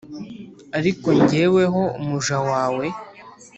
Ariko 0.77 1.07
jyeweho 1.29 1.81
umuja 2.01 2.37
wawe 2.49 2.85